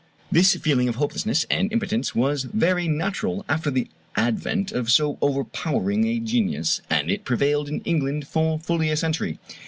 This 0.31 0.55
feeling 0.55 0.89
of 0.89 0.95
hopelessness 0.95 1.45
and 1.51 1.71
impotence 1.71 2.15
was 2.15 2.45
very 2.45 2.87
natural 2.87 3.45
after 3.47 3.69
the 3.69 3.87
advent 4.15 4.71
of 4.71 4.89
so 4.91 5.19
overpowering 5.21 6.05
a 6.07 6.17
genius, 6.17 6.81
and 6.89 7.11
it 7.11 7.23
prevailed 7.23 7.69
in 7.69 7.81
England 7.81 8.25
for 8.27 8.57
fully 8.57 8.89
a 8.89 8.97
century. 8.97 9.37